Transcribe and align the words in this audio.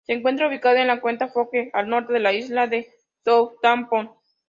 Se 0.07 0.13
encuentra 0.13 0.47
ubicada 0.47 0.81
en 0.81 0.87
la 0.87 0.99
cuenca 0.99 1.27
Foxe, 1.27 1.69
al 1.73 1.87
norte 1.87 2.11
de 2.13 2.33
isla 2.35 2.65
de 2.65 2.91
Southampton. 3.23 4.09